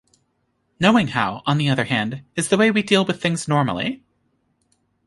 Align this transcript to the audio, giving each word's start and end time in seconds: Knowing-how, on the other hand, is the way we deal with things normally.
Knowing-how, 0.79 1.43
on 1.45 1.59
the 1.59 1.69
other 1.69 1.83
hand, 1.83 2.23
is 2.35 2.47
the 2.49 2.57
way 2.57 2.71
we 2.71 2.81
deal 2.81 3.05
with 3.05 3.21
things 3.21 3.47
normally. 3.47 4.03